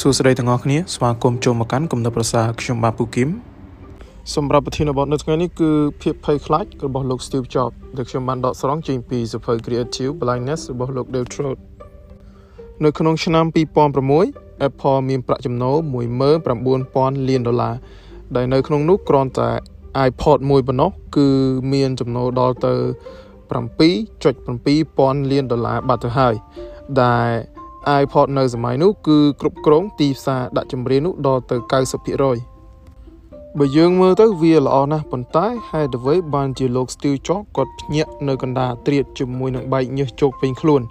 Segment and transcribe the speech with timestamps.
[0.00, 3.28] សួស្តីទាំងអស់គ្នាស្វាគមន៍ចូលមកកាន់គំនិតប្រសាខ្ញុំបាទពូគឹម
[4.34, 5.70] សម្រាប់ប្រធានបទនៅថ្ងៃនេះគឺ
[6.02, 11.58] ភាពភ័យខ្លាចរបស់លោក Steve Jobs ដែលខ្ញុំបានដកស្រង់ចេញពីសៀវភៅ Creative Blindness របស់លោក Dale Trout
[12.84, 13.44] នៅក្នុងឆ្នាំ
[14.10, 15.76] 2006 Apple មានប្រាក់ចំណូល
[16.52, 17.74] 19000លានដុល្លារ
[18.36, 19.50] ដែលនៅក្នុងនោះគ្រាន់តែ
[20.08, 21.28] iPod មួយប៉ុណ្ណោះគឺ
[21.72, 22.74] មានចំណូលដល់ទៅ
[23.52, 26.34] 7.7000លានដុល្លារបាត់ទៅហើយ
[27.02, 27.53] ដែល
[28.02, 31.56] iPod នៅសម័យនោះគឺគ្រប់គ្រងទីផ្សារដាក់ចម្រៀងនោះដល់ទៅ
[32.42, 40.82] 90%បើយើងមើលទៅវាល្អណាស់ប៉ុន្តែហេតុអ្វីបានជាលោក Steve Jobs គាត់ភ្ញាក់នៅកណ្ដាលត្រៀតជាមួយនឹងបែកញើសជោគពេញខ្លួន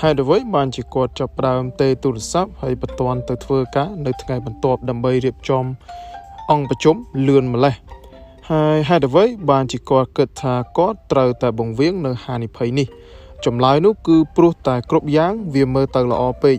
[0.00, 5.64] ហេតុអ្វីបានជាគាត់ចាប់ផ្ដើមទេទូរស័ព្ទហើយបន្ទាន់ទៅធ្វើការនៅថ្ងៃបន្ទាប់ដើម្បីរៀបចំ
[6.50, 6.96] អង្គប្រជុំ
[7.28, 7.74] លឿនម្លេះ
[8.50, 12.88] ហើយហេតុអ្វីបានជាគាត់គិតថាគាត់ត្រូវតែបង្វៀងនៅហានិភ័យនេះ
[13.46, 16.58] ចម្លើយនោះគឺព្រោះតែគ្រប់យ៉ាងវាមើលទៅល្អពេក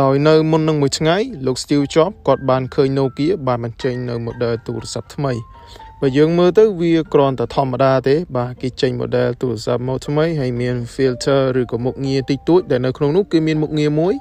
[0.00, 1.16] ដោយនៅមុននឹងមួយថ្ងៃ
[1.46, 5.32] លោក Steve Jobs គាត់បានឃើញ Nokia បានបញ្ចេញនៅ model ទូរស័ព្ទថ្មី
[6.00, 14.14] បើយើងមើលទៅវាគ្រាន់តែធម្មតាទេ បាទគេចេញ model ទូរស័ព្ទមកថ្មីហើយមាន filter ឬក៏មុខងារតិចតួចដែលនៅក្នុងនោះគឺមានមុខងារមួយ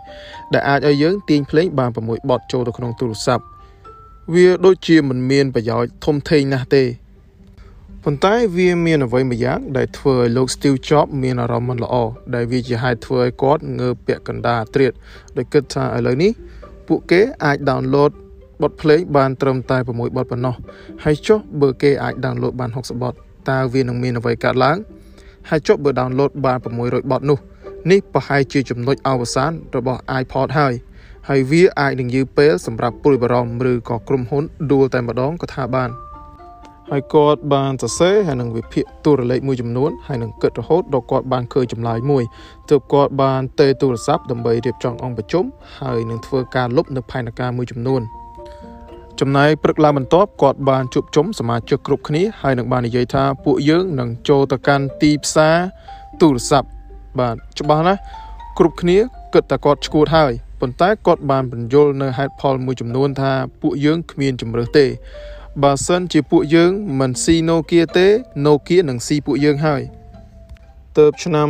[0.53, 3.43] ដែលអាចឲ្យយើងទាញភ្លេងបាន6បទចូលទៅក្នុងទូរស័ព្ទ
[4.33, 6.83] វាដូចជាមិនមានប្រយោជន៍ធំធេងណាស់ទេ
[8.05, 11.95] ប៉ុន្តែវាមានអ្វីមួយយ៉ាងដែលធ្វើឲ្យលោក Steve Jobs មានអារម្មណ៍មិនល្អ
[12.35, 14.91] ដែលវាជាហេតុធ្វើឲ្យគាត់ងើបពាក់កណ្ដាលត្រៀត
[15.37, 16.31] ដោយគិតថាឥឡូវនេះ
[16.87, 18.11] ពួកគេអាច download
[18.61, 20.55] បទភ្លេងបានត្រឹមតែ6បទប៉ុណ្ណោះ
[21.03, 23.13] ហើយចុះបើគេអាច download បាន60បទ
[23.49, 24.77] តើវានឹងមានអ្វីកើតឡើង
[25.49, 27.37] ហើយចុះបើ download បាន600បទនោះ
[27.91, 30.73] នេះប្រហែលជាចំណុចអវសានរបស់ iPod ហើយ
[31.29, 35.91] ហើយវាអាចនឹងយឺពេលសម្រាប់ព្រួយបារម្ភឬក៏ក្រុមហ៊ុនដួលតែម្ដងក៏ថាបាន។
[36.93, 42.23] ហើយគាត់បានសរសេរហើយនឹងវិភាគទូរលេខមួយចំនួនហើយនឹងគិតរហូតដល់គាត់បានឃើញចម្លើយមួយ
[42.69, 45.45] ទើបគាត់បានទេទូរស័ព្ទដើម្បីរៀបចំអង្គប្រជុំ
[45.79, 48.01] ហើយនឹងធ្វើការលុបនៅផែនការមួយចំនួន
[49.19, 55.55] ចំណែកព្រឹកឡើងបន្ទាប់គាត់បានជួបជុំសមាជិកគ្រប់គ្នាហើយនឹងបាននិយាយថាពួកយើងនឹងចូលទៅកាន់ទីផ្សារ
[56.21, 56.69] ទូរស័ព្ទ
[57.19, 57.99] បាទច្បាស់ណាស់
[58.57, 58.97] គ្រប់គ្នា
[59.33, 60.31] គិតតែគាត់ឈួតហើយ
[60.61, 63.31] ប៉ុន្តែគាត់បានបញ្យល់នៅហេតុផលមួយចំនួនថា
[63.61, 64.87] ពួកយើងគ្មានជំរើសទេ
[65.59, 68.07] បើសិនជាពួកយើងមិនស៊ី Nokia ទេ
[68.45, 69.81] Nokia នឹងស៊ីពួកយើងហើយ
[70.97, 71.49] ទៅឆ្នាំ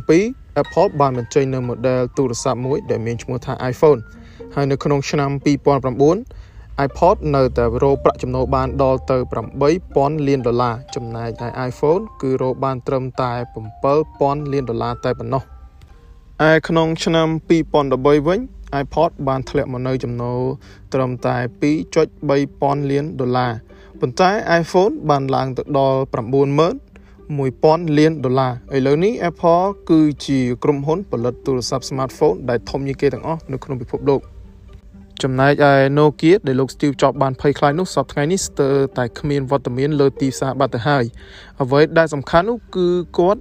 [0.00, 4.00] 2007 Apple បានបញ្ចេញនៅ model ទូរស័ព្ទមួយដែលមានឈ្មោះថា iPhone
[4.54, 5.30] ហើយនៅក្នុងឆ្នាំ
[6.06, 9.16] 2009 iPod នៅតែរកប្រាក់ចំណូលបានដល់ទៅ
[9.72, 13.32] 8000លានដុល្លារចំណែកឯ iPhone គឺរកបានត្រឹមតែ
[13.92, 15.42] 7000លានដុល្លារតែប៉ុណ្ណោះ
[16.50, 17.28] ឯក្នុងឆ្នាំ
[17.78, 18.40] 2013វិញ
[18.82, 20.40] iPod បានធ្លាក់មកនៅចំណូល
[20.94, 21.36] ត្រឹមតែ
[22.12, 23.52] 2.3លានដុល្លារ
[24.00, 24.30] ប៉ុន្តែ
[24.60, 25.98] iPhone បានឡើងទៅដល់
[26.80, 34.20] 90000លានដុល្លារឥឡូវនេះ Apple គឺជាក្រុមហ៊ុនផលិតទូរស័ព្ទ smartphone ដែលធំជាងគេទាំងអស់នៅក្នុងពិភពលោក
[35.22, 41.04] ចំណែកឯ Nokia ដែលលោក Steve Jobs បានភ័យខ្លាចនោះសពថ្ងៃនេះស្ទើរតែគ្មានវត្តមានលើទីផ្សារបាត់ទៅហើយ
[41.62, 42.88] អ្វីដែលសំខាន់នោះគឺ
[43.18, 43.40] គាត់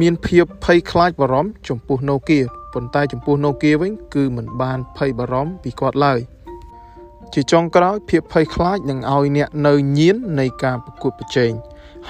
[0.00, 2.42] មានភាពភ័យខ្លាចបារម្ភចំពោះ Nokia
[2.72, 6.20] ប៉ុន្តែចំពោះ Nokia វិញគឺមិនបានភ័យបារម្ភពីគាត់ឡើយ
[7.34, 11.52] ជាចុងក្រោយភាពភ័យខ្លាចនឹងឲ្យអ្នកនៅញៀននៃការប្រកួតប្រជែង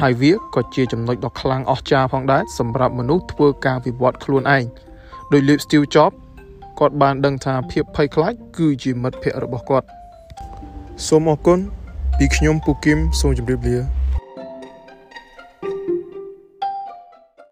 [0.01, 4.65] ហើយវាក៏ជាចំណុចដ៏ខ្លាំងអស្ចារ្យផងដែរសម្រាប់មនុស្សធ្វើការវិវត្តខ្លួនឯង
[5.33, 6.17] ដោយលេប Steve Jobs
[6.79, 9.87] គាត់បានដឹងថាភាពភ័យខ្លាចគឺជាមិត្តភ័ក្តិរបស់គាត់
[11.07, 11.59] សូមអរគុណ
[12.19, 13.96] ពីខ្ញុំពូគឹមសូមជម្រាបលា